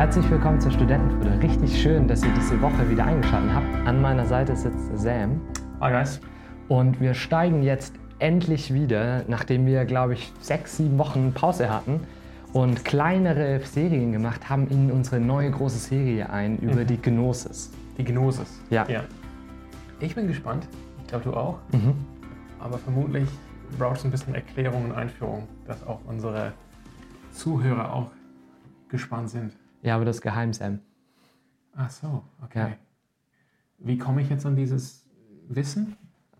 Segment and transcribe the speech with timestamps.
[0.00, 1.42] Herzlich willkommen zur Studentenfutter.
[1.42, 3.86] Richtig schön, dass ihr diese Woche wieder eingeschaltet habt.
[3.86, 5.42] An meiner Seite sitzt Sam.
[5.78, 6.22] Hi guys.
[6.68, 12.00] Und wir steigen jetzt endlich wieder, nachdem wir, glaube ich, sechs, sieben Wochen Pause hatten
[12.54, 16.86] und kleinere Serien gemacht haben, in unsere neue große Serie ein über Mhm.
[16.86, 17.70] die Gnosis.
[17.98, 18.58] Die Gnosis.
[18.70, 18.88] Ja.
[18.88, 19.04] ja.
[20.00, 20.66] Ich bin gespannt.
[21.02, 21.58] Ich glaube, du auch.
[21.72, 21.92] Mhm.
[22.58, 23.28] Aber vermutlich
[23.78, 26.54] brauchst du ein bisschen Erklärung und Einführung, dass auch unsere
[27.32, 28.10] Zuhörer auch
[28.88, 29.52] gespannt sind.
[29.82, 30.80] Ja, aber das ist geheim, Sam.
[31.76, 32.58] Ach so, okay.
[32.58, 32.76] Ja.
[33.78, 35.04] Wie komme ich jetzt an dieses
[35.48, 35.96] Wissen?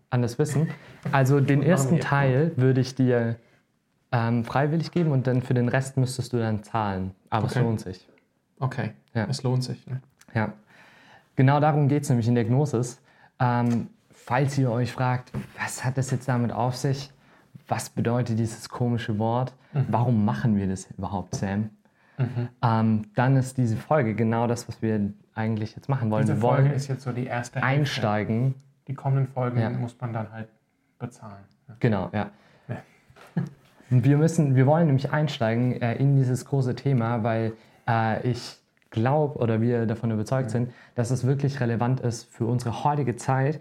[0.09, 0.69] An das Wissen.
[1.11, 1.99] Also den ersten.
[1.99, 3.37] Teil würde ich dir
[4.11, 7.11] ähm, freiwillig geben und dann für den Rest müsstest du dann zahlen.
[7.29, 7.63] Aber es Okay.
[7.63, 8.07] lohnt sich.
[8.59, 9.25] Okay, Ja.
[9.29, 9.87] es lohnt sich.
[9.87, 10.01] Ne?
[10.35, 10.53] Ja,
[11.35, 13.01] genau darum geht es nämlich in der Gnosis.
[13.39, 17.09] Ähm, falls ihr euch fragt, was hat das jetzt damit auf sich?
[17.67, 19.53] Was bedeutet dieses komische Wort?
[19.87, 21.69] Warum machen wir das überhaupt, Sam?
[22.61, 26.23] Ähm, dann ist diese Folge genau das, was wir eigentlich jetzt machen wollen.
[26.25, 27.67] Diese wir Folge wollen ist jetzt so die erste Hälfte.
[27.67, 28.55] einsteigen.
[28.87, 29.69] Die kommenden Folgen Ja.
[29.69, 30.49] muss man dann halt
[30.99, 31.43] bezahlen.
[31.67, 31.75] ne?
[31.79, 32.29] Genau, ja.
[32.67, 32.75] Ja.
[33.89, 37.51] Wir müssen, wir wollen nämlich einsteigen äh, in dieses große Thema, weil
[37.89, 38.57] äh, ich
[38.89, 43.59] glaube oder wir davon überzeugt sind, dass es wirklich relevant ist für unsere heutige Zeit.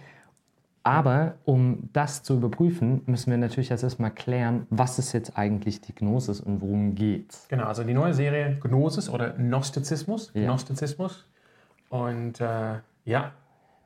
[0.83, 5.83] Aber um das zu überprüfen, müssen wir natürlich erst erstmal klären, was ist jetzt eigentlich
[5.83, 7.47] die Gnosis und worum geht's.
[7.49, 10.31] Genau, also die neue Serie Gnosis oder Gnostizismus.
[10.33, 10.45] Ja.
[10.45, 11.27] Gnostizismus.
[11.91, 13.33] Und äh, ja,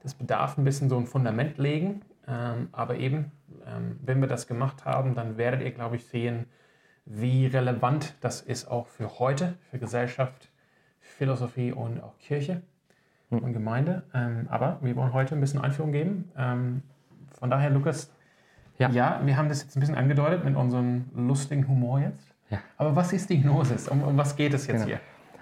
[0.03, 2.03] das bedarf ein bisschen so ein Fundament legen.
[2.29, 3.33] Ähm, aber eben,
[3.67, 6.47] ähm, wenn wir das gemacht haben, dann werdet ihr, glaube ich, sehen,
[7.07, 10.49] wie relevant das ist auch für heute, für Gesellschaft,
[11.01, 12.63] Philosophie und auch Kirche
[13.43, 14.03] und Gemeinde.
[14.15, 16.31] Ähm, aber wir wollen heute ein bisschen Einführung geben.
[16.37, 16.83] Ähm,
[17.39, 18.11] von daher, Lukas,
[18.79, 18.91] Ja.
[18.91, 22.27] ja, wir haben das jetzt ein bisschen angedeutet mit unserem lustigen Humor jetzt.
[22.51, 22.59] Ja.
[22.77, 23.89] Aber was ist die Gnosis?
[23.89, 24.87] Um, um was geht es jetzt Genau.
[24.87, 25.01] hier?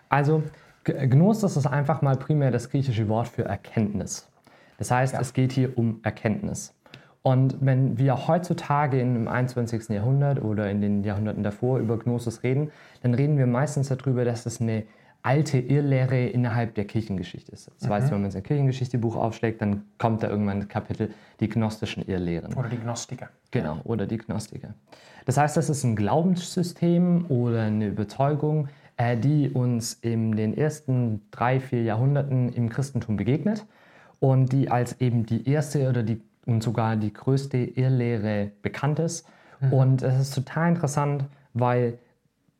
[0.08, 0.42] Also,
[0.84, 4.28] Gnosis ist einfach mal primär das griechische Wort für Erkenntnis.
[4.78, 5.20] Das heißt, Ja.
[5.20, 6.74] es geht hier um Erkenntnis.
[7.22, 9.90] Und wenn wir heutzutage im 21.
[9.94, 12.72] Jahrhundert oder in den Jahrhunderten davor über Gnosis reden,
[13.02, 14.82] dann reden wir meistens darüber, dass es eine
[15.22, 17.70] alte Irrlehre innerhalb der Kirchengeschichte ist.
[17.80, 22.06] Das heißt, wenn man sein Kirchengeschichtebuch aufschlägt, dann kommt da irgendwann ein Kapitel, die gnostischen
[22.06, 22.54] Irrlehren.
[22.54, 23.28] Oder die Gnostiker.
[23.50, 24.74] Genau, oder die Gnostiker.
[25.24, 31.22] Das heißt, das ist ein Glaubenssystem oder eine Überzeugung, äh, die uns in den ersten
[31.30, 33.64] drei, vier Jahrhunderten im Christentum begegnet
[34.18, 39.26] und die als eben die erste oder die und sogar die größte Irrlehre bekannt ist.
[39.70, 41.24] Und es ist total interessant,
[41.54, 41.98] weil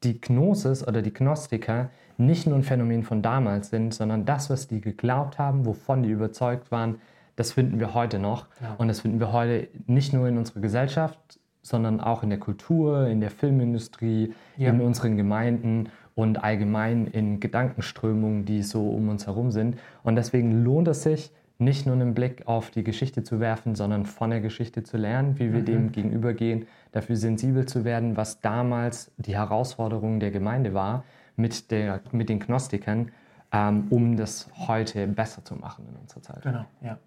[0.04, 4.68] die Gnosis oder die Gnostiker nicht nur ein Phänomen von damals sind, sondern das, was
[4.68, 6.96] die geglaubt haben, wovon die überzeugt waren,
[7.36, 8.46] das finden wir heute noch.
[8.60, 8.74] Ja.
[8.78, 11.18] Und das finden wir heute nicht nur in unserer Gesellschaft,
[11.62, 14.68] sondern auch in der Kultur, in der Filmindustrie, Ja.
[14.70, 19.78] in unseren Gemeinden und allgemein in Gedankenströmungen, die so um uns herum sind.
[20.02, 21.32] Und deswegen lohnt es sich,
[21.64, 25.38] nicht nur einen Blick auf die Geschichte zu werfen, sondern von der Geschichte zu lernen,
[25.38, 31.04] wie wir dem gegenübergehen, dafür sensibel zu werden, was damals die Herausforderung der Gemeinde war
[31.36, 33.10] mit, der, mit den Gnostikern,
[33.52, 36.42] ähm, um das heute besser zu machen in unserer Zeit.
[36.42, 36.98] Genau, ja.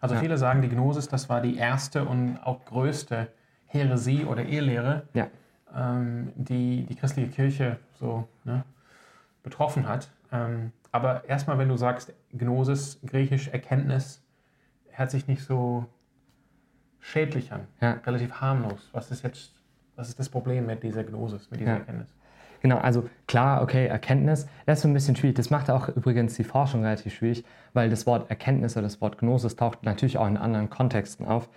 [0.00, 0.20] Also Ja.
[0.20, 3.28] viele sagen, die Gnosis, das war die erste und auch größte
[3.66, 5.28] Häresie oder Irrlehre, Ja,
[5.74, 8.64] ähm, die die christliche Kirche so ne,
[9.42, 10.10] betroffen hat.
[10.32, 14.22] Ähm, aber erstmal, wenn du sagst Gnosis, griechisch Erkenntnis,
[14.90, 15.86] hört sich nicht so
[17.00, 17.92] schädlich an, Ja.
[18.06, 18.88] relativ harmlos.
[18.92, 19.52] Was ist jetzt,
[19.96, 21.78] was ist das Problem mit dieser Gnosis, mit dieser Ja.
[21.78, 22.08] Erkenntnis?
[22.60, 25.34] Genau, also klar, okay, Erkenntnis, das ist so ein bisschen schwierig.
[25.34, 29.18] Das macht auch übrigens die Forschung relativ schwierig, weil das Wort Erkenntnis oder das Wort
[29.18, 31.48] Gnosis taucht natürlich auch in anderen Kontexten auf.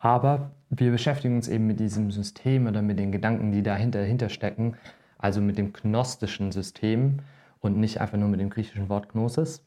[0.00, 4.28] Aber wir beschäftigen uns eben mit diesem System oder mit den Gedanken, die dahinter, dahinter
[4.30, 4.76] stecken,
[5.18, 7.20] also mit dem gnostischen System
[7.60, 9.64] und nicht einfach nur mit dem griechischen Wort Gnosis.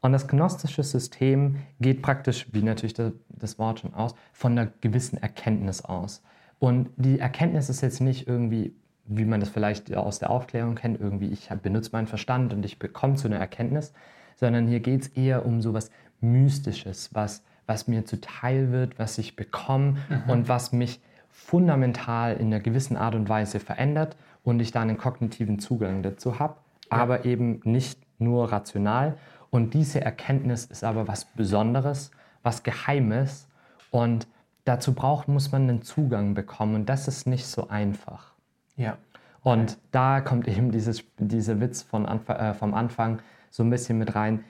[0.00, 4.70] Und das gnostische System geht praktisch, wie natürlich das, das Wort schon aus, von einer
[4.80, 6.22] gewissen Erkenntnis aus.
[6.58, 11.00] Und die Erkenntnis ist jetzt nicht irgendwie, wie man das vielleicht aus der Aufklärung kennt,
[11.00, 13.92] irgendwie, ich benutze meinen Verstand und ich bekomme zu einer Erkenntnis,
[14.36, 15.90] sondern hier geht es eher um sowas
[16.20, 19.96] Mystisches, was, was mir zuteil wird, was ich bekomme
[20.28, 21.00] und was mich
[21.30, 26.38] fundamental in einer gewissen Art und Weise verändert und ich da einen kognitiven Zugang dazu
[26.38, 26.56] habe,
[26.90, 29.16] aber eben nicht nur rational.
[29.50, 32.10] Und diese Erkenntnis ist aber was Besonderes,
[32.42, 33.48] was Geheimes
[33.90, 34.26] und
[34.64, 38.34] dazu braucht, muss man einen Zugang bekommen und das ist nicht so einfach.
[38.76, 38.98] Ja.
[39.42, 43.96] Und da kommt eben dieses, dieser Witz von Anf äh, vom Anfang so ein bisschen
[43.96, 44.44] mit rein.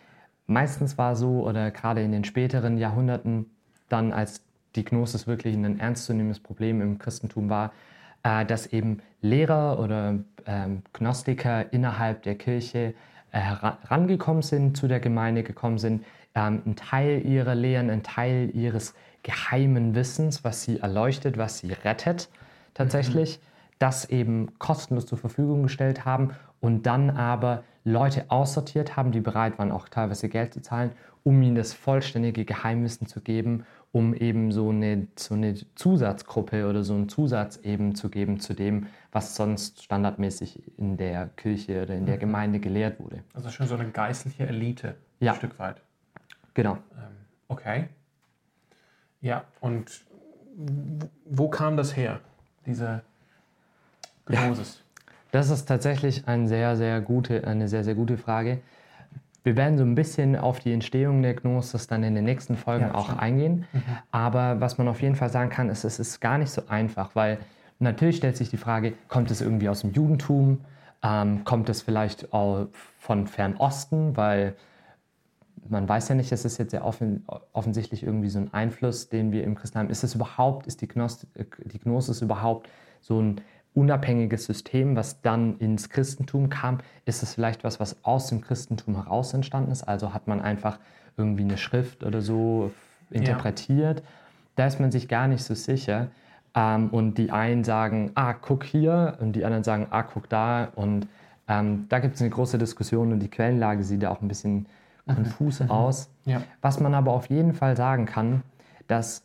[0.46, 3.50] Meistens war so, oder gerade in den späteren Jahrhunderten,
[3.88, 4.42] dann als
[4.74, 7.72] die Gnosis wirklich ein ernstzunehmendes Problem im Christentum war,
[8.26, 12.94] äh, dass eben Lehrer oder ähm, Gnostiker innerhalb der Kirche
[13.30, 18.50] äh, herangekommen sind, zu der Gemeinde gekommen sind, ähm, ein Teil ihrer Lehren, ein Teil
[18.52, 22.28] ihres geheimen Wissens, was sie erleuchtet, was sie rettet,
[22.74, 23.42] tatsächlich, mhm.
[23.78, 26.30] das eben kostenlos zur Verfügung gestellt haben
[26.60, 30.90] und dann aber Leute aussortiert haben, die bereit waren, auch teilweise Geld zu zahlen,
[31.26, 36.84] um ihnen das vollständige Geheimwissen zu geben, um eben so eine, so eine Zusatzgruppe oder
[36.84, 41.96] so einen Zusatz eben zu geben zu dem, was sonst standardmäßig in der Kirche oder
[41.96, 42.20] in der mhm.
[42.20, 43.24] Gemeinde gelehrt wurde.
[43.34, 45.32] Also schon so eine geistliche Elite, ja.
[45.32, 45.82] ein Stück weit.
[46.54, 46.74] Genau.
[46.74, 47.16] Ähm,
[47.48, 47.88] okay.
[49.20, 50.04] Ja, und
[51.24, 52.20] wo kam das her,
[52.66, 53.02] diese
[54.26, 54.76] Gnosis?
[54.76, 55.02] Ja.
[55.32, 58.60] Das ist tatsächlich ein sehr, sehr gute, eine sehr, sehr gute Frage.
[59.46, 62.86] Wir werden so ein bisschen auf die Entstehung der Gnosis dann in den nächsten Folgen
[62.86, 63.22] ja, auch stimmt.
[63.22, 63.64] eingehen.
[63.72, 63.82] Mhm.
[64.10, 67.14] Aber was man auf jeden Fall sagen kann, ist, es ist gar nicht so einfach,
[67.14, 67.38] weil
[67.78, 70.62] natürlich stellt sich die Frage, kommt es irgendwie aus dem Judentum?
[71.00, 72.66] Ähm, kommt es vielleicht auch
[72.98, 74.16] von Fernosten?
[74.16, 74.56] Weil
[75.68, 79.30] man weiß ja nicht, es ist jetzt sehr offen, offensichtlich irgendwie so ein Einfluss, den
[79.30, 79.92] wir im Christentum haben.
[79.92, 81.28] Ist es überhaupt, ist die, Gnost
[81.64, 82.68] die Gnosis überhaupt
[83.00, 83.40] so ein
[83.76, 88.96] unabhängiges System, was dann ins Christentum kam, ist es vielleicht was, was aus dem Christentum
[88.96, 89.84] heraus entstanden ist.
[89.84, 90.78] Also hat man einfach
[91.16, 92.72] irgendwie eine Schrift oder so
[93.10, 94.00] interpretiert.
[94.00, 94.06] Ja.
[94.56, 96.08] Da ist man sich gar nicht so sicher.
[96.54, 100.68] Ähm, und die einen sagen, ah, guck hier, und die anderen sagen, ah, guck da.
[100.74, 101.06] Und
[101.46, 104.66] ähm, da gibt es eine große Diskussion und die Quellenlage sieht da auch ein bisschen
[105.04, 105.14] mhm.
[105.14, 105.70] konfus mhm.
[105.70, 106.08] aus.
[106.24, 106.42] Ja.
[106.62, 108.42] Was man aber auf jeden Fall sagen kann,
[108.88, 109.22] dass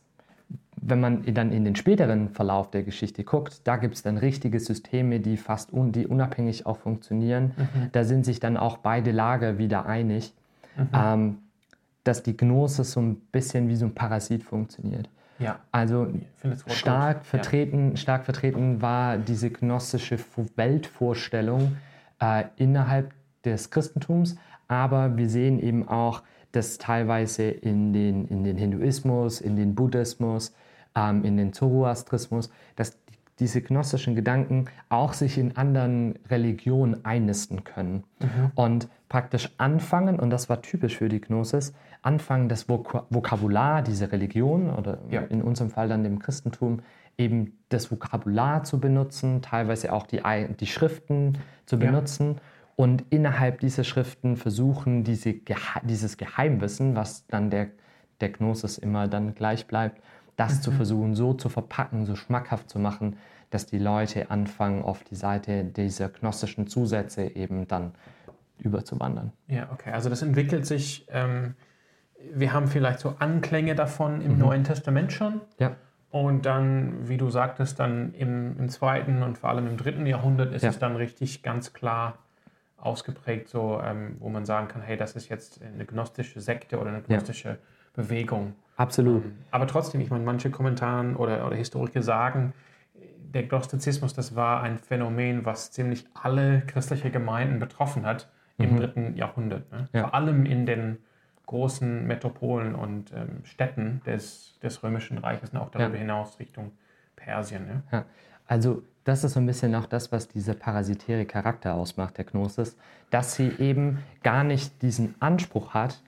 [0.82, 4.60] wenn man dann in den späteren Verlauf der Geschichte guckt, da gibt es dann richtige
[4.60, 7.54] Systeme, die fast un, die unabhängig auch funktionieren.
[7.56, 7.90] Mhm.
[7.92, 10.34] Da sind sich dann auch beide Lager wieder einig,
[10.76, 10.90] mhm.
[10.94, 11.38] ähm,
[12.04, 15.08] dass die Gnosis so ein bisschen wie so ein Parasit funktioniert.
[15.38, 15.60] Ja.
[15.72, 16.08] Also
[16.68, 17.98] stark vertreten, ja.
[17.98, 20.18] stark vertreten war diese gnostische
[20.56, 21.78] Weltvorstellung
[22.20, 23.14] äh, innerhalb
[23.44, 24.36] des Christentums,
[24.68, 30.54] aber wir sehen eben auch, dass teilweise in den, in den Hinduismus, in den Buddhismus,
[30.96, 32.98] ähm, in den Zoroastrismus, dass
[33.40, 38.52] diese gnostischen Gedanken auch sich in anderen Religionen einnisten können mhm.
[38.54, 41.74] und praktisch anfangen, und das war typisch für die Gnosis,
[42.04, 45.22] anfangen das Vok Vokabular dieser Religion oder ja.
[45.22, 46.82] in unserem Fall dann dem Christentum
[47.18, 50.22] eben das Vokabular zu benutzen, teilweise auch die,
[50.60, 52.42] die Schriften zu benutzen ja.
[52.76, 55.36] und innerhalb dieser Schriften versuchen, diese,
[55.84, 57.68] dieses Geheimwissen, was dann der,
[58.22, 60.02] der Gnosis immer dann gleich bleibt,
[60.36, 60.62] das mhm.
[60.62, 63.18] zu versuchen, so zu verpacken, so schmackhaft zu machen,
[63.50, 67.92] dass die Leute anfangen, auf die Seite dieser gnostischen Zusätze eben dann
[68.60, 69.34] überzuwandern.
[69.48, 69.92] Ja, okay.
[69.92, 71.56] Also das entwickelt sich, ähm,
[72.34, 74.40] wir haben vielleicht so Anklänge davon im mhm.
[74.40, 75.42] Neuen Testament schon.
[75.60, 75.76] Ja.
[76.12, 80.54] Und dann, wie du sagtest, dann im, im zweiten und vor allem im dritten Jahrhundert
[80.54, 80.70] ist ja.
[80.70, 82.20] es dann richtig ganz klar
[82.78, 86.90] ausgeprägt, so, ähm, wo man sagen kann, hey, das ist jetzt eine gnostische Sekte oder
[86.90, 87.58] eine gnostische ja.
[87.94, 88.56] Bewegung.
[88.82, 89.26] Absolut.
[89.26, 92.54] Ähm, aber trotzdem, ich meine, manche Kommentaren oder, oder Historiker sagen,
[93.34, 98.78] der Gnostizismus, das war ein Phänomen, was ziemlich alle christliche Gemeinden betroffen hat im mhm.
[98.78, 99.72] dritten Jahrhundert.
[99.72, 99.88] Ne?
[99.94, 100.02] Ja.
[100.02, 100.98] Vor allem in den
[101.46, 106.02] großen Metropolen und ähm, Städten des, des Römischen Reiches und auch darüber ja.
[106.02, 106.72] hinaus Richtung
[107.16, 107.66] Persien.
[107.68, 107.84] Ne?
[107.92, 108.06] Ja.
[108.48, 112.78] Also das ist so ein bisschen auch das, was dieser parasitäre Charakter ausmacht, der Gnosis,
[113.10, 116.02] dass sie eben gar nicht diesen Anspruch hat,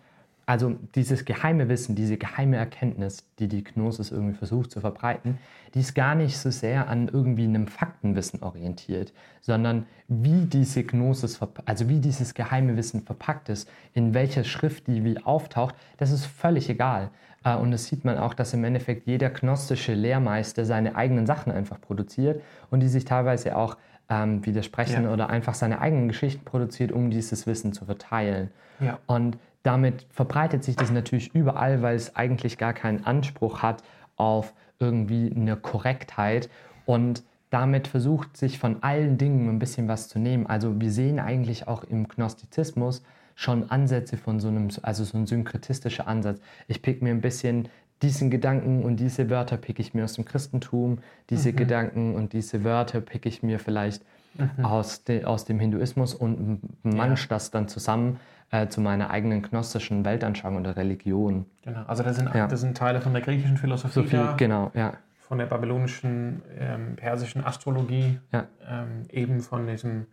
[0.45, 5.37] also dieses geheime Wissen, diese geheime Erkenntnis, die die Gnosis irgendwie versucht zu verbreiten,
[5.73, 11.39] die ist gar nicht so sehr an irgendwie einem Faktenwissen orientiert, sondern wie diese Gnosis,
[11.65, 16.25] also wie dieses geheime Wissen verpackt ist, in welcher Schrift die wie auftaucht, das ist
[16.25, 17.09] völlig egal.
[17.43, 21.51] Äh, und das sieht man auch, dass im Endeffekt jeder gnostische Lehrmeister seine eigenen Sachen
[21.51, 23.77] einfach produziert und die sich teilweise auch
[24.09, 25.13] ähm, widersprechen ja.
[25.13, 28.51] oder einfach seine eigenen Geschichten produziert, um dieses Wissen zu verteilen.
[28.79, 28.99] Ja.
[29.07, 33.83] Und damit verbreitet sich das natürlich überall, weil es eigentlich gar keinen Anspruch hat
[34.15, 36.49] auf irgendwie eine Korrektheit
[36.85, 40.47] und damit versucht sich von allen Dingen ein bisschen was zu nehmen.
[40.47, 43.03] Also wir sehen eigentlich auch im Gnostizismus
[43.35, 46.39] schon Ansätze von so einem, also so ein synkretistischer Ansatz.
[46.67, 47.69] Ich pick mir ein bisschen
[48.01, 50.97] diesen Gedanken und diese Wörter pick ich mir aus dem Christentum,
[51.29, 51.55] diese mhm.
[51.55, 54.03] Gedanken und diese Wörter pick ich mir vielleicht
[54.33, 54.65] mhm.
[54.65, 57.27] aus, de, aus dem Hinduismus und manch ja.
[57.29, 58.19] das dann zusammen
[58.51, 61.45] äh, zu meiner eigenen gnostischen Weltanschauung oder Religion.
[61.63, 62.47] Genau, also das sind, ja.
[62.47, 63.93] das sind Teile von der griechischen Philosophie.
[63.93, 64.93] So viel, da, genau, ja.
[65.19, 68.45] Von der babylonischen, ähm, persischen Astrologie, ja.
[68.67, 70.07] ähm, eben von, diesem,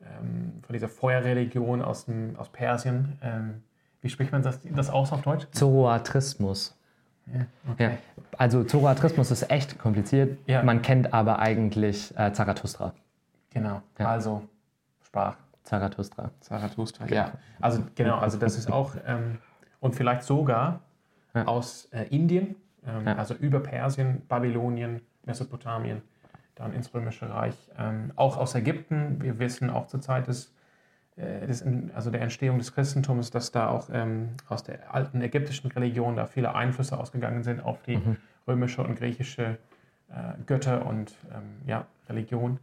[0.00, 3.18] ähm, von dieser Feuerreligion aus, dem, aus Persien.
[3.22, 3.62] Ähm,
[4.00, 5.46] wie spricht man das, das aus auf Deutsch?
[5.52, 6.74] Zoroastrismus.
[7.26, 7.82] Ja, okay.
[7.82, 7.90] ja,
[8.38, 10.38] also Zoroastrismus ist echt kompliziert.
[10.46, 10.62] Ja.
[10.62, 12.94] Man kennt aber eigentlich äh, Zarathustra.
[13.50, 14.42] Genau, also
[15.02, 15.36] sprach
[15.68, 16.30] Zarathustra.
[16.40, 17.32] Zarathustra, ja.
[17.60, 19.38] Also genau, also das ist auch, ähm,
[19.80, 20.80] und vielleicht sogar
[21.34, 21.44] Ja.
[21.46, 22.56] aus äh, Indien,
[22.86, 23.16] ähm, Ja.
[23.16, 26.00] also über Persien, Babylonien, Mesopotamien,
[26.54, 29.20] dann ins Römische Reich, ähm, auch aus Ägypten.
[29.22, 30.54] Wir wissen auch zur Zeit des,
[31.16, 31.62] äh, des,
[31.94, 36.24] also der Entstehung des Christentums, dass da auch ähm, aus der alten ägyptischen Religion da
[36.24, 38.16] viele Einflüsse ausgegangen sind auf die Mhm.
[38.46, 39.58] römische und griechische
[40.08, 42.58] äh, Götter und ähm, ja, Religion.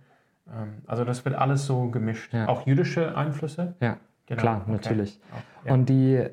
[0.53, 2.33] Ähm, also das wird alles so gemischt.
[2.33, 2.47] Ja.
[2.47, 3.75] Auch jüdische Einflüsse.
[3.79, 3.97] Ja,
[4.27, 4.71] Genau, klar, okay.
[4.71, 5.19] natürlich.
[5.65, 5.73] Ja.
[5.73, 6.23] Und die,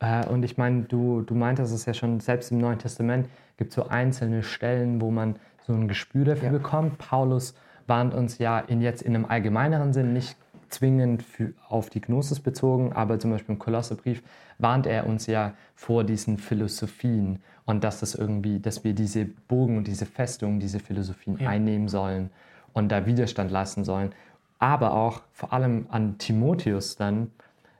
[0.00, 3.70] äh, und ich meine, du, du meintest es ja schon, selbst im Neuen Testament gibt
[3.70, 5.36] es so einzelne Stellen, wo man
[5.66, 6.52] so ein Gespür dafür Ja.
[6.52, 6.98] bekommt.
[6.98, 7.54] Paulus
[7.86, 10.36] warnt uns ja in jetzt in einem allgemeineren Sinn nicht
[10.70, 14.22] zwingend für, auf die Gnosis bezogen, aber zum Beispiel im Kolosserbrief
[14.58, 19.76] warnt er uns ja vor diesen Philosophien und dass das irgendwie, dass wir diese Burgen
[19.76, 22.30] und diese Festungen, diese Philosophien einnehmen sollen
[22.72, 24.12] und da Widerstand leisten sollen.
[24.58, 27.30] Aber auch vor allem an Timotheus dann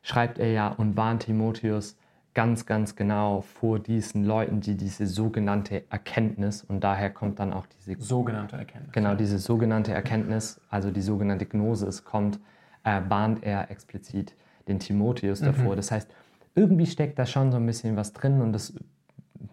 [0.03, 1.97] schreibt er ja und warnt Timotheus
[2.35, 7.67] ganz, ganz genau vor diesen Leuten, die diese sogenannte Erkenntnis, und daher kommt dann auch
[7.67, 8.93] diese sogenannte Erkenntnis.
[8.93, 12.41] Genau, diese sogenannte Erkenntnis, also die sogenannte Gnosis, kommt,
[12.85, 14.35] äh, warnt er explizit
[14.67, 15.77] den Timotheus davor.
[15.77, 16.11] Das heißt,
[16.55, 18.75] irgendwie steckt da schon so ein bisschen was drin und das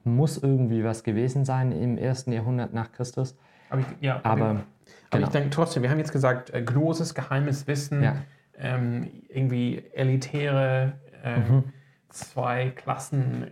[0.03, 3.37] muss irgendwie was gewesen sein im ersten Jahrhundert nach Christus.
[3.69, 4.61] Aber ich, ja, Aber
[5.09, 5.27] aber genau.
[5.27, 8.15] ich denke trotzdem, wir haben jetzt gesagt, äh, Gnosis, geheimes Wissen, Ja.
[8.57, 11.63] ähm, irgendwie elitäre ähm, Mhm.
[12.09, 13.47] zwei Klassen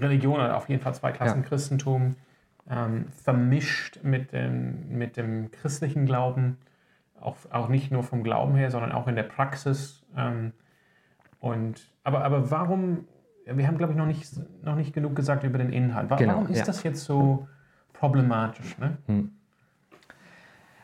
[0.00, 1.48] Religion oder auf jeden Fall zwei Klassen Ja.
[1.48, 2.16] Christentum,
[2.68, 6.58] ähm, vermischt mit dem, mit dem christlichen Glauben,
[7.20, 10.04] auch, auch nicht nur vom Glauben her, sondern auch in der Praxis.
[10.16, 10.52] Ähm,
[11.40, 13.06] und, aber, aber warum,
[13.46, 14.28] wir haben glaube ich noch nicht,
[14.62, 16.08] noch nicht genug gesagt über den Inhalt.
[16.18, 16.64] Genau, warum ist ja.
[16.64, 17.48] das jetzt so
[17.92, 18.76] problematisch?
[18.78, 18.98] Ne?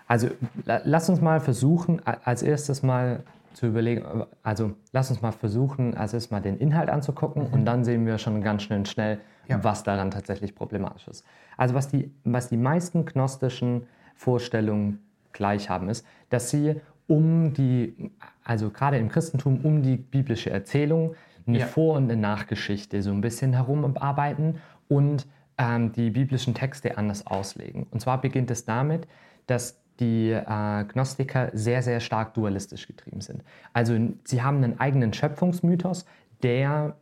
[0.08, 0.28] Also
[0.64, 3.22] la- lass uns mal versuchen, als erstes mal
[3.54, 4.04] zu überlegen,
[4.42, 8.18] also lass uns mal versuchen, als erstes mal den Inhalt anzugucken und dann sehen wir
[8.18, 9.64] schon ganz schnell schnell, Ja.
[9.64, 11.24] was daran tatsächlich problematisch ist.
[11.56, 14.98] Also was die, was die meisten gnostischen Vorstellungen
[15.32, 18.10] gleich haben, ist, dass sie um die,
[18.44, 21.14] also gerade im Christentum, um die biblische Erzählung
[21.46, 21.66] eine Ja.
[21.66, 24.58] Vor- und eine Nachgeschichte so ein bisschen herumarbeiten
[24.88, 25.26] und
[25.58, 27.86] ähm, die biblischen Texte anders auslegen.
[27.90, 29.06] Und zwar beginnt es damit,
[29.46, 33.42] dass die äh, Gnostiker sehr, sehr stark dualistisch getrieben sind.
[33.72, 36.04] Also sie haben einen eigenen Schöpfungsmythos,
[36.42, 36.96] der,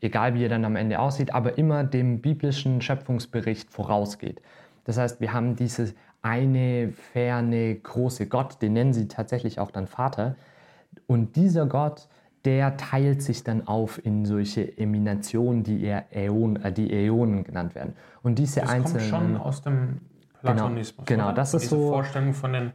[0.00, 4.42] egal wie er dann am Ende aussieht, aber immer dem biblischen Schöpfungsbericht vorausgeht.
[4.84, 9.86] Das heißt, wir haben diese eine ferne große Gott, den nennen sie tatsächlich auch dann
[9.86, 10.36] Vater.
[11.06, 12.08] Und dieser Gott,
[12.44, 17.74] der teilt sich dann auf in solche Eminationen, die, er Äon, äh, die Äonen genannt
[17.74, 17.94] werden.
[18.22, 19.08] Und diese Das kommt einzelnen.
[19.08, 20.00] schon aus dem
[20.42, 21.06] Platonismus.
[21.06, 21.34] genau, oder?
[21.34, 22.72] das ist Diese so- Vorstellung von den.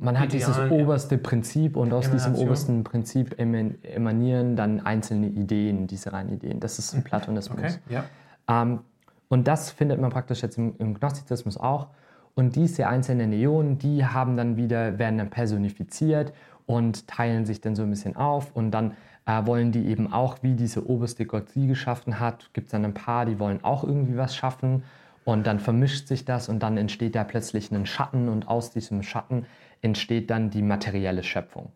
[0.00, 0.84] Man hat dieses Idealen, ja.
[0.84, 2.46] oberste Prinzip und aus diesem Emanation.
[2.48, 6.60] obersten Prinzip eman- emanieren dann einzelne Ideen, diese reinen Ideen.
[6.60, 7.58] Das ist ein Platonismus.
[7.58, 8.04] Okay, ja.
[8.48, 8.80] Ähm,
[9.28, 11.86] und das findet man praktisch jetzt im, im Gnostizismus auch.
[12.34, 16.32] Und diese einzelnen Ionen, die haben dann wieder, werden dann personifiziert
[16.66, 18.54] und teilen sich dann so ein bisschen auf.
[18.54, 18.92] Und dann
[19.24, 22.84] äh, wollen die eben auch, wie diese oberste Gott sie geschaffen hat, gibt es dann
[22.84, 24.82] ein paar, die wollen auch irgendwie was schaffen.
[25.26, 29.02] Und dann vermischt sich das und dann entsteht da plötzlich ein Schatten und aus diesem
[29.02, 29.44] Schatten
[29.82, 31.72] entsteht dann die materielle Schöpfung.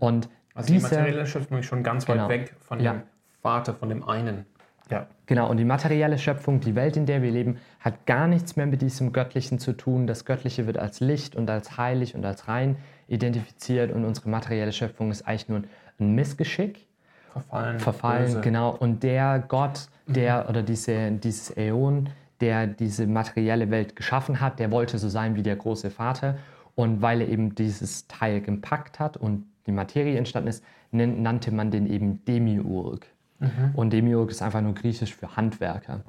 [0.00, 2.22] Und Also diese, die materielle Schöpfung ist schon ganz Genau.
[2.22, 2.94] weit weg von Ja.
[2.94, 3.02] dem
[3.42, 4.46] Vater, von dem einen.
[4.90, 5.06] Ja.
[5.26, 8.66] Genau, und die materielle Schöpfung, die Welt, in der wir leben, hat gar nichts mehr
[8.66, 10.06] mit diesem Göttlichen zu tun.
[10.06, 12.76] Das Göttliche wird als Licht und als heilig und als rein
[13.08, 15.62] identifiziert und unsere materielle Schöpfung ist eigentlich nur
[16.00, 16.86] ein Missgeschick,
[17.30, 17.78] Verfallen.
[17.78, 18.40] verfallen, böse.
[18.40, 18.70] genau.
[18.70, 22.08] Und der Gott, der oder diese, dieses Äon,
[22.40, 26.36] der diese materielle Welt geschaffen hat, der wollte so sein wie der große Vater.
[26.74, 31.70] Und weil er eben dieses Teil gepackt hat und die Materie entstanden ist, nannte man
[31.70, 33.06] den eben Demiurg.
[33.74, 36.00] Und Demiurg ist einfach nur griechisch für Handwerker.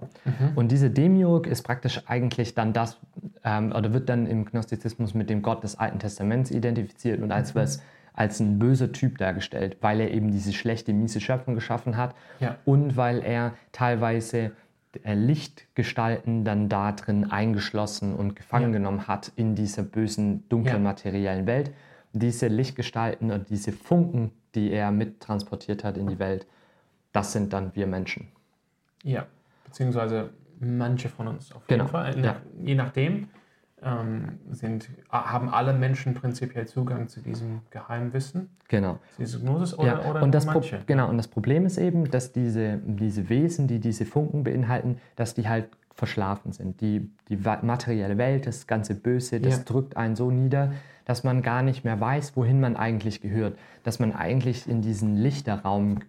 [0.55, 2.97] Und diese Demiurg ist praktisch eigentlich dann das,
[3.45, 7.55] ähm, oder wird dann im Gnostizismus mit dem Gott des Alten Testaments identifiziert und als,
[7.55, 7.81] was,
[8.13, 12.57] als ein böser Typ dargestellt, weil er eben diese schlechte, miese Schöpfung geschaffen hat Ja.
[12.65, 14.51] und weil er teilweise
[15.03, 18.79] Lichtgestalten dann da drin eingeschlossen und gefangen Ja.
[18.79, 20.79] genommen hat in dieser bösen, dunklen, Ja.
[20.79, 21.73] materiellen Welt.
[22.13, 26.45] Diese Lichtgestalten und diese Funken, die er mittransportiert hat in die Welt,
[27.13, 28.27] das sind dann wir Menschen.
[29.03, 29.25] Ja.
[29.65, 30.29] Beziehungsweise
[30.59, 32.23] manche von uns auf Genau, jeden Fall.
[32.23, 32.41] ja.
[32.61, 33.29] Je nachdem
[33.83, 38.99] ähm, sind, haben alle Menschen prinzipiell Zugang zu diesem geheimen Wissen, Genau.
[39.15, 40.81] zu dieser Gnosis oder, Ja, oder und, das Pro manche.
[40.85, 45.33] genau, und das Problem ist eben, dass diese, diese Wesen, die diese Funken beinhalten, dass
[45.33, 46.79] die halt verschlafen sind.
[46.81, 49.63] Die, die materielle Welt, das ganze Böse, das Ja.
[49.63, 50.73] drückt einen so nieder,
[51.05, 53.57] dass man gar nicht mehr weiß, wohin man eigentlich gehört.
[53.83, 55.99] Dass man eigentlich in diesen Lichterraum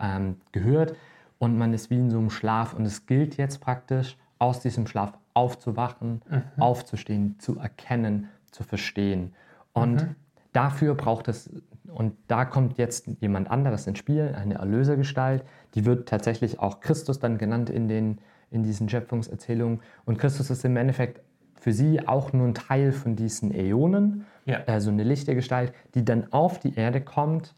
[0.00, 0.94] ähm, gehört
[1.38, 2.74] und man ist wie in so einem Schlaf.
[2.74, 6.22] Und es gilt jetzt praktisch, aus diesem Schlaf aufzuwachen,
[6.58, 9.34] aufzustehen, zu erkennen, zu verstehen.
[9.72, 10.08] Und
[10.52, 11.50] dafür braucht es,
[11.88, 15.44] und da kommt jetzt jemand anderes ins Spiel, eine Erlösergestalt,
[15.74, 18.18] die wird tatsächlich auch Christus dann genannt in, den,
[18.50, 19.80] in diesen Schöpfungserzählungen.
[20.04, 21.20] Und Christus ist im Endeffekt
[21.54, 24.62] für sie auch nur ein Teil von diesen Äonen, Ja.
[24.66, 27.54] also eine Lichtergestalt, die dann auf die Erde kommt,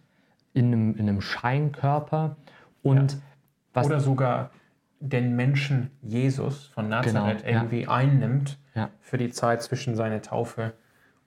[0.54, 2.36] in einem, in einem Scheinkörper
[2.82, 3.18] und
[3.72, 4.50] was Oder sogar
[5.04, 7.56] den Menschen Jesus von Nazareth Genau, ja.
[7.62, 8.88] irgendwie einnimmt Ja.
[9.00, 10.72] für die Zeit zwischen seiner Taufe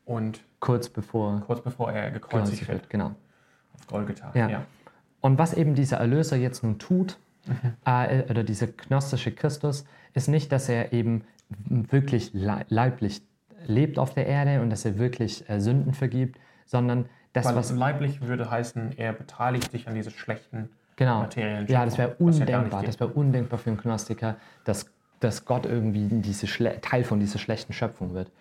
[0.06, 2.90] und kurz bevor kurz bevor er gekreuzigt wird wird.
[2.90, 3.12] Genau.
[3.74, 4.32] auf Golgatha.
[4.34, 4.66] Ja.
[5.22, 7.18] Und was eben dieser Erlöser jetzt nun tut,
[7.86, 13.22] äh, oder dieser gnostische Christus, ist nicht, dass er eben wirklich lei- leiblich
[13.68, 17.72] lebt auf der Erde und dass er wirklich äh, Sünden vergibt, sondern das, Weil was
[17.72, 21.20] leiblich würde heißen, er beteiligt sich an dieser schlechten Genau.
[21.20, 22.82] materiellen Ja, das wäre ja undenkbar.
[22.82, 24.86] nicht das wäre undenkbar für einen Gnostiker, dass,
[25.20, 28.32] dass Gott irgendwie diese Schle Teil von dieser schlechten Schöpfung wird.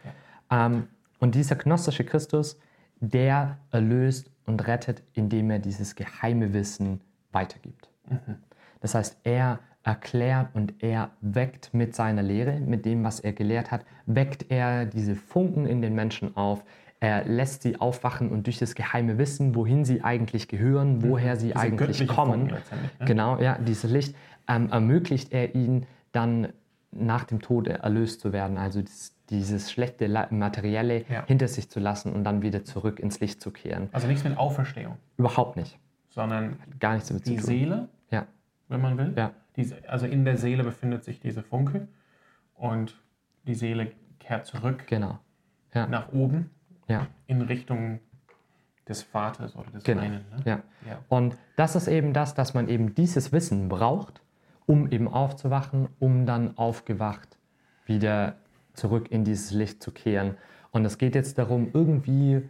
[0.50, 2.58] Ähm, und dieser gnostische Christus,
[3.00, 7.00] der erlöst und rettet, indem er dieses geheime Wissen
[7.32, 7.88] weitergibt.
[8.80, 13.70] Das heißt, er erklärt und er weckt mit seiner Lehre, mit dem, was er gelehrt
[13.70, 16.64] hat, weckt er diese Funken in den Menschen auf.
[17.04, 21.48] Er lässt sie aufwachen und durch das geheime Wissen, wohin sie eigentlich gehören, woher sie
[21.48, 22.56] Diese eigentlich kommen, ne?
[23.04, 24.16] genau, ja, dieses Licht,
[24.48, 26.48] ähm, ermöglicht er ihnen dann
[26.92, 31.26] nach dem Tod erlöst zu werden, also dieses, dieses schlechte Materielle Ja.
[31.26, 33.90] hinter sich zu lassen und dann wieder zurück ins Licht zu kehren.
[33.92, 35.78] Also nichts mit Auferstehung, Überhaupt nicht.
[36.08, 37.44] sondern Gar nichts damit die zu tun.
[37.46, 38.24] Seele, Ja,
[38.68, 39.12] wenn man will.
[39.14, 41.86] ja, Diese, also in der Seele befindet sich diese Funke
[42.54, 42.98] und
[43.46, 45.18] die Seele kehrt zurück genau.
[45.74, 46.48] Ja, nach oben
[46.88, 48.00] ja, in Richtung
[48.88, 50.02] des Vaters oder des genau.
[50.02, 50.24] einen.
[50.30, 50.42] Ne?
[50.44, 50.62] Ja.
[50.86, 50.98] Ja.
[51.08, 54.20] Und das ist eben das, dass man eben dieses Wissen braucht,
[54.66, 57.38] um eben aufzuwachen, um dann aufgewacht
[57.86, 58.36] wieder
[58.74, 60.36] zurück in dieses Licht zu kehren.
[60.70, 62.48] Und es geht jetzt darum, irgendwie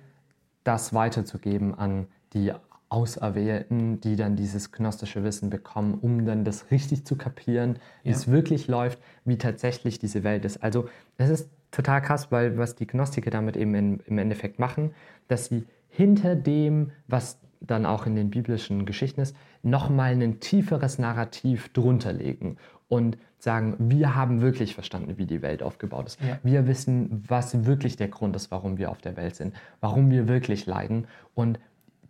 [0.64, 2.52] das weiterzugeben an die
[2.88, 8.14] Auserwählten, die dann dieses gnostische Wissen bekommen, um dann das richtig zu kapieren, wie Ja.
[8.14, 10.62] es wirklich läuft, wie tatsächlich diese Welt ist.
[10.62, 14.94] Also es ist total krass, weil was die Gnostiker damit eben in, im Endeffekt machen,
[15.28, 20.98] dass sie hinter dem, was dann auch in den biblischen Geschichten ist, nochmal ein tieferes
[20.98, 22.56] Narrativ drunter legen
[22.88, 26.20] und sagen, wir haben wirklich verstanden, wie die Welt aufgebaut ist.
[26.20, 26.38] Ja.
[26.42, 30.28] Wir wissen, was wirklich der Grund ist, warum wir auf der Welt sind, warum wir
[30.28, 31.06] wirklich leiden.
[31.34, 31.58] Und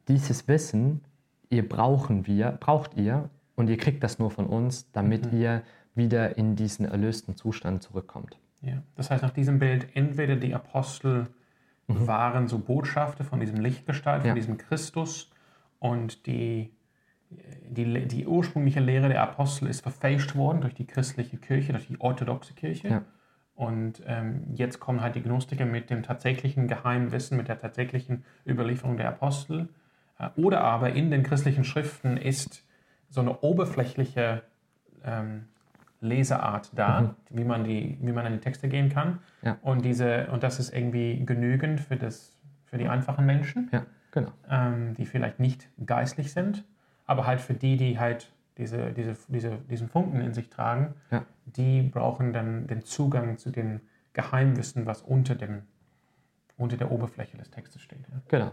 [0.09, 1.03] dieses Wissen,
[1.51, 5.63] ihr brauchen wir, braucht ihr und ihr kriegt das nur von uns, damit ihr
[5.95, 8.39] wieder in diesen erlösten Zustand zurückkommt.
[8.65, 8.83] Ja.
[8.97, 11.29] Das heißt, nach diesem Bild, entweder die Apostel
[11.87, 14.35] waren so Botschafter von diesem Lichtgestalt, von Ja.
[14.35, 15.31] diesem Christus
[15.81, 16.73] und die,
[17.69, 22.01] die, die ursprüngliche Lehre der Apostel ist verfälscht worden durch die christliche Kirche, durch die
[22.01, 22.89] orthodoxe Kirche.
[22.89, 23.03] Ja.
[23.55, 28.97] Und ähm, jetzt kommen halt die Gnostiker mit dem tatsächlichen Geheimwissen, mit der tatsächlichen Überlieferung
[28.97, 29.69] der Apostel.
[30.19, 32.65] Äh, Oder aber in den christlichen Schriften ist
[33.11, 34.43] so eine oberflächliche
[35.05, 35.47] ähm,
[36.01, 39.21] Leseart da, wie, man die, wie man an die Texte gehen kann.
[39.43, 39.57] Ja.
[39.63, 44.33] Und, diese, und das ist irgendwie genügend für, das, für die einfachen Menschen, Ja, genau.
[44.51, 46.65] ähm, die vielleicht nicht geistlich sind,
[47.07, 51.25] aber halt für die, die halt diese, diese, diese, diesen Funken in sich tragen, Ja.
[51.47, 53.81] die brauchen dann den Zugang zu dem
[54.13, 55.63] Geheimwissen, was unter, dem,
[56.57, 58.05] unter der Oberfläche des Textes steht.
[58.29, 58.53] Genau.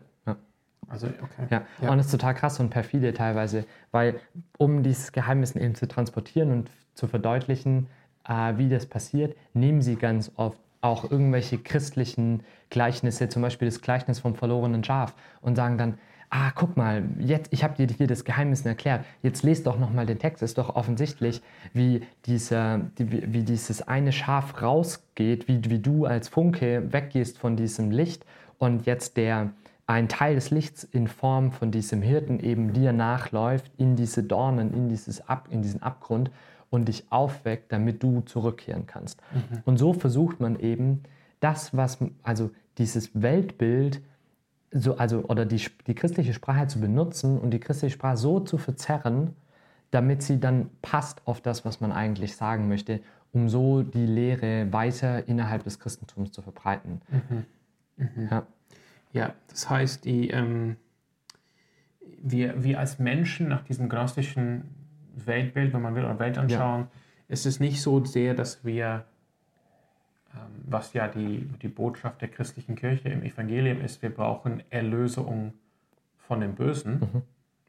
[0.91, 0.93] Ja.
[0.93, 1.62] Also, okay.
[1.82, 1.89] Ja.
[1.89, 4.19] und es ist total krass und perfide teilweise, weil
[4.58, 7.88] um dieses Geheimwissen eben zu transportieren und zu verdeutlichen,
[8.27, 13.82] äh, wie das passiert, nehmen sie ganz oft auch irgendwelche christlichen Gleichnisse, zum Beispiel das
[13.82, 15.97] Gleichnis vom verlorenen Schaf und sagen dann,
[16.32, 20.06] ah, guck mal, jetzt, ich habe dir hier das Geheimnis erklärt, jetzt lest doch nochmal
[20.06, 21.41] den Text, ist doch offensichtlich,
[21.73, 27.58] wie, dieser, die, wie dieses eine Schaf rausgeht, wie, wie du als Funke weggehst von
[27.58, 28.25] diesem Licht
[28.58, 29.51] und jetzt der,
[29.93, 34.73] ein Teil des Lichts in Form von diesem Hirten eben dir nachläuft in diese Dornen,
[34.73, 36.32] in, dieses Ab, in diesen Abgrund
[36.69, 39.21] und dich aufweckt, damit du zurückkehren kannst.
[39.65, 41.04] Und so versucht man eben
[41.39, 44.01] das, was, also dieses Weltbild,
[44.71, 48.58] so, also, oder die, die christliche Sprache zu benutzen und die christliche Sprache so zu
[48.58, 49.36] verzerren,
[49.91, 53.01] damit sie dann passt auf das, was man eigentlich sagen möchte,
[53.34, 57.01] um so die Lehre weiter innerhalb des Christentums zu verbreiten.
[58.30, 58.47] Ja.
[59.13, 60.78] Ja, das heißt, die, ähm,
[62.21, 64.63] wir, wir als Menschen nach diesem gnostischen
[65.15, 66.88] Weltbild, wenn man will, oder Weltanschauung,
[67.28, 69.06] es ist nicht so sehr, dass wir,
[70.34, 75.54] ähm, was ja die, die Botschaft der christlichen Kirche im Evangelium ist, wir brauchen Erlösung
[76.17, 77.21] von dem Bösen Mhm.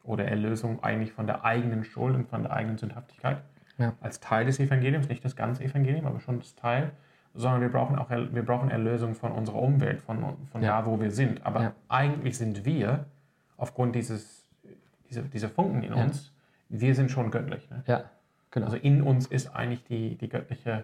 [0.03, 3.41] oder Erlösung eigentlich von der eigenen Schuld und von der eigenen Sündhaftigkeit
[3.77, 3.93] Ja.
[4.01, 6.91] als Teil des Evangeliums, nicht das ganze Evangelium, aber schon das Teil,
[7.33, 10.81] sondern wir brauchen auch wir brauchen Erlösung von unserer Umwelt, von, von Ja.
[10.81, 11.45] da, wo wir sind.
[11.45, 11.71] Aber Ja.
[11.89, 13.05] eigentlich sind wir,
[13.57, 14.45] aufgrund dieses,
[15.09, 16.03] dieser, dieser Funken in Ja.
[16.03, 16.31] uns,
[16.69, 17.69] wir sind schon göttlich.
[17.69, 17.83] Ne?
[17.87, 18.03] Ja,
[18.51, 18.65] genau.
[18.67, 20.83] Also in uns ist eigentlich die, die göttliche.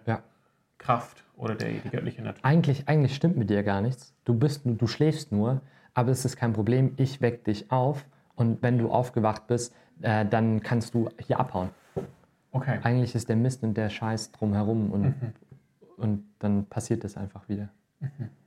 [0.77, 2.45] Kraft oder die, die göttliche Natur.
[2.45, 4.13] Eigentlich, eigentlich stimmt mit dir gar nichts.
[4.23, 5.59] Du, bist, du schläfst nur,
[5.93, 6.93] aber es ist kein Problem.
[6.95, 8.05] Ich weck dich auf
[8.37, 11.69] und wenn du aufgewacht bist, äh, dann kannst du hier abhauen.
[12.53, 12.79] Okay.
[12.81, 15.33] Eigentlich ist der Mist und der Scheiß drumherum und, Mhm.
[15.99, 17.69] Und dann passiert es einfach wieder.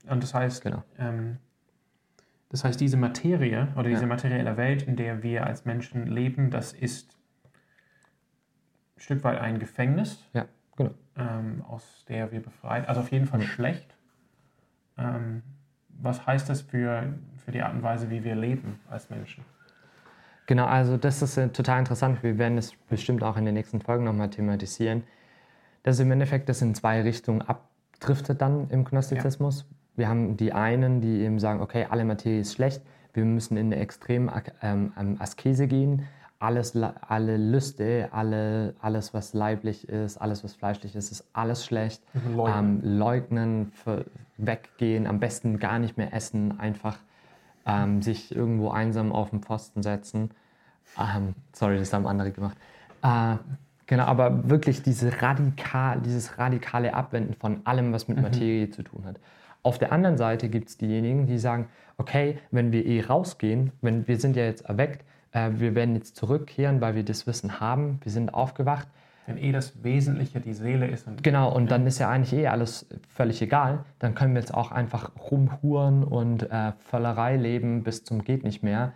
[0.09, 0.83] Und das heißt, Genau.
[0.99, 1.39] ähm,
[2.49, 4.07] das heißt, diese Materie oder diese Ja.
[4.09, 7.17] materielle Welt, in der wir als Menschen leben, das ist
[8.97, 10.91] ein Stück weit ein Gefängnis, Ja, genau.
[11.17, 13.45] ähm, aus der wir befreit, also auf jeden Fall Mhm.
[13.45, 13.97] schlecht.
[14.99, 15.43] Ähm,
[15.89, 19.45] was heißt das für, für die Art und Weise, wie wir leben als Menschen?
[20.47, 22.23] Genau, also das ist äh, total interessant.
[22.23, 25.05] Wir werden es bestimmt auch in den nächsten Folgen nochmal thematisieren.
[25.83, 29.67] Dass im Endeffekt das in zwei Richtungen abdriftet dann im Gnostizismus.
[29.97, 33.67] Wir haben die einen, die eben sagen, okay, alle Materie ist schlecht, wir müssen in
[33.67, 36.07] eine extreme ähm, ähm, Askese gehen.
[36.39, 42.03] Alles, alle Lüste, alle, alles, was leiblich ist, alles, was fleischlich ist, ist alles schlecht.
[42.35, 42.83] Leugnen.
[42.83, 43.73] Ähm, leugnen,
[44.39, 46.99] weggehen, am besten gar nicht mehr essen, einfach
[47.65, 50.31] ähm, sich irgendwo einsam auf den Pfosten setzen.
[50.99, 52.57] Ähm, sorry, das haben andere gemacht.
[53.03, 53.37] Äh,
[53.93, 59.05] genau, aber wirklich diese radikal, dieses radikale Abwenden von allem, was mit Materie zu tun
[59.05, 59.21] hat.
[59.63, 61.67] Auf der anderen Seite gibt es diejenigen, die sagen,
[61.99, 66.17] okay, wenn wir eh rausgehen, wenn wir sind ja jetzt erweckt, äh, wir werden jetzt
[66.17, 68.89] zurückkehren, weil wir das Wissen haben, wir sind aufgewacht,
[69.27, 72.47] Wenn eh das Wesentliche die Seele ist und Genau, und dann ist ja eigentlich eh
[72.47, 73.85] alles völlig egal.
[73.99, 78.63] Dann können wir jetzt auch einfach rumhuren und äh, Völlerei leben bis zum geht nicht
[78.63, 78.95] mehr.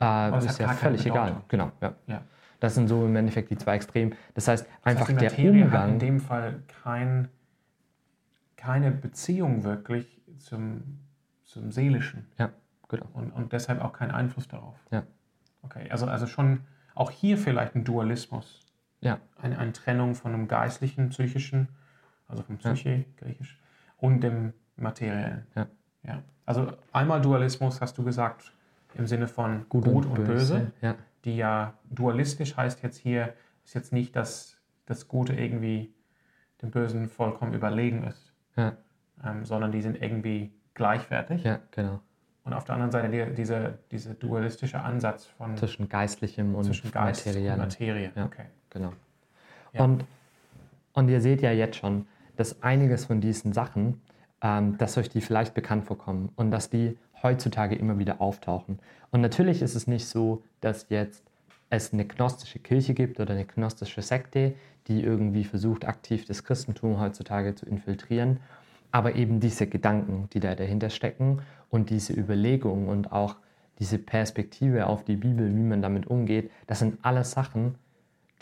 [0.00, 1.36] Äh, ist ja völlig egal.
[1.48, 1.92] Genau, ja.
[2.06, 2.22] ja.
[2.60, 4.14] Das sind so im Endeffekt die zwei Extremen.
[4.34, 7.28] Das heißt, Das einfach heißt, die der Materie hat in dem Fall kein,
[8.56, 10.98] keine Beziehung wirklich zum,
[11.44, 12.50] zum Seelischen Ja,
[12.88, 13.06] genau.
[13.12, 14.76] und, und deshalb auch keinen Einfluss darauf.
[14.90, 15.04] Ja.
[15.62, 16.60] Okay, also, also schon
[16.94, 18.60] auch hier vielleicht ein Dualismus,
[19.00, 21.68] Ja, eine, eine Trennung von dem geistlichen, psychischen,
[22.26, 22.72] also vom Ja.
[22.72, 23.58] Psyche, griechisch,
[23.98, 25.46] und dem materiellen.
[25.54, 25.66] Ja.
[26.02, 26.22] ja.
[26.44, 28.52] Also einmal Dualismus, hast du gesagt,
[28.94, 30.72] im Sinne von Gut, und, Böse.
[30.80, 30.94] Ja,
[31.28, 35.92] die ja dualistisch heißt jetzt hier, ist jetzt nicht, dass das Gute irgendwie
[36.62, 38.76] dem Bösen vollkommen überlegen ist, ja,
[39.22, 41.44] ähm, sondern die sind irgendwie gleichwertig.
[41.44, 42.00] ja, genau.
[42.44, 46.90] Und auf der anderen Seite die, diese, dieser dualistische Ansatz von Zwischen Geistlichem und zwischen
[46.90, 47.58] Geist und Materiellem.
[47.58, 48.12] Materie.
[48.16, 48.24] Ja.
[48.24, 48.46] Okay.
[48.70, 48.92] Genau.
[49.74, 49.84] Ja.
[49.84, 50.06] Und,
[50.94, 54.00] und ihr seht ja jetzt schon, dass einiges von diesen Sachen,
[54.40, 58.78] ähm, dass euch die vielleicht bekannt vorkommen und dass die heutzutage immer wieder auftauchen.
[59.10, 61.24] Und natürlich ist es nicht so, dass jetzt
[61.70, 64.54] es eine gnostische Kirche gibt oder eine gnostische Sekte,
[64.86, 68.40] die irgendwie versucht, aktiv das Christentum heutzutage zu infiltrieren.
[68.90, 73.36] Aber eben diese Gedanken, die da dahinter stecken und diese Überlegungen und auch
[73.78, 77.74] diese Perspektive auf die Bibel, wie man damit umgeht, das sind alles Sachen,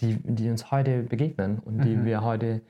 [0.01, 2.61] die, die uns heute begegnen und die wir heute,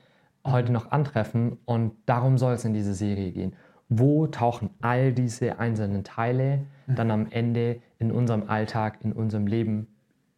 [0.45, 1.57] heute noch antreffen.
[1.65, 3.53] Und darum soll es in dieser Serie gehen.
[3.89, 9.87] Wo tauchen all diese einzelnen Teile dann am Ende in unserem Alltag, in unserem Leben,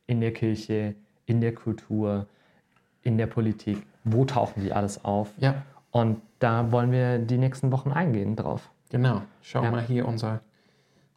[0.08, 2.28] in der Kirche, in der Kultur,
[3.04, 5.34] in der Politik, wo tauchen die alles auf?
[5.38, 8.70] Ja, Und da wollen wir die nächsten Wochen eingehen drauf.
[8.90, 9.22] genau.
[9.42, 9.72] Schau Ja.
[9.72, 10.42] mal hier unser,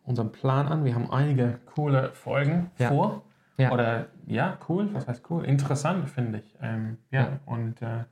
[0.05, 0.85] unseren Plan an.
[0.85, 2.89] Wir haben einige coole Folgen Ja.
[2.89, 3.23] vor.
[3.59, 3.71] Ja.
[3.73, 4.89] Oder ja, cool.
[4.95, 5.45] Was heißt cool?
[5.45, 6.55] Interessant, finde ich.
[6.63, 7.39] Ähm, ja.
[7.47, 8.05] Und äh,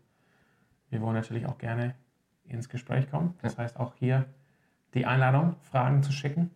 [0.90, 1.94] wir wollen natürlich auch gerne
[2.44, 3.34] ins Gespräch kommen.
[3.42, 4.26] Das heißt auch hier
[4.94, 6.50] die Einladung, Fragen zu schicken.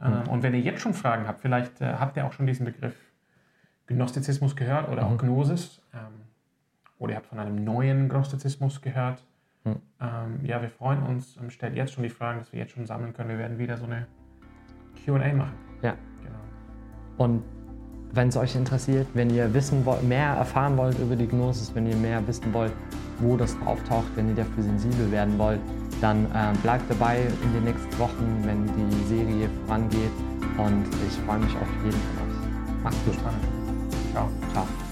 [0.00, 2.64] Ähm, Und wenn ihr jetzt schon Fragen habt, vielleicht äh, habt ihr auch schon diesen
[2.64, 2.94] Begriff
[3.86, 5.82] Gnostizismus gehört oder auch Gnosis.
[5.92, 6.00] Ähm,
[6.98, 9.24] oder ihr habt von einem neuen Gnostizismus gehört.
[9.64, 9.76] Mhm.
[10.00, 11.38] Ähm, ja, wir freuen uns.
[11.48, 13.28] Stellt jetzt schon die Fragen, dass wir jetzt schon sammeln können.
[13.28, 14.06] Wir werden wieder so eine
[15.04, 15.54] QA machen.
[15.82, 15.96] Ja.
[16.22, 17.24] Genau.
[17.24, 17.42] Und
[18.12, 21.86] wenn es euch interessiert, wenn ihr wissen wollt, mehr erfahren wollt über die Gnosis, wenn
[21.86, 22.72] ihr mehr wissen wollt,
[23.20, 25.60] wo das auftaucht, wenn ihr dafür sensibel werden wollt,
[26.00, 30.12] dann äh, bleibt dabei in den nächsten Wochen, wenn die Serie vorangeht.
[30.56, 32.82] Und ich freue mich auf jeden von euch.
[32.84, 33.14] Macht's gut.
[34.12, 34.28] Ciao.
[34.52, 34.87] Ciao.